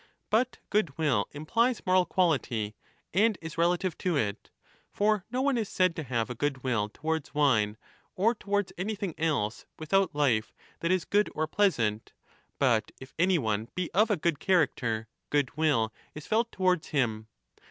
[0.31, 2.73] But goodwill implies moral Iquality
[3.13, 4.49] and is relative to it.
[4.91, 7.77] For no one is said to have 10 goodwill towards wine
[8.15, 12.13] or towards anything else without life that is good or pleasant,
[12.57, 17.27] but if any one be of a good |character, goodwill is felt towards him.